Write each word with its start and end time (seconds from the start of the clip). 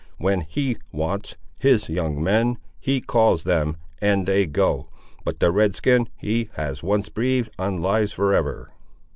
When 0.17 0.41
He 0.49 0.77
wants 0.91 1.35
His 1.59 1.87
young 1.87 2.23
men 2.23 2.57
He 2.79 3.01
calls 3.01 3.43
them, 3.43 3.77
and 4.01 4.25
they 4.25 4.47
go. 4.47 4.87
But 5.23 5.39
the 5.39 5.51
Red 5.51 5.75
skin 5.75 6.09
He 6.17 6.49
has 6.55 6.81
once 6.81 7.07
breathed 7.09 7.51
on 7.59 7.83
lives 7.83 8.11
for 8.11 8.33
ever." 8.33 8.71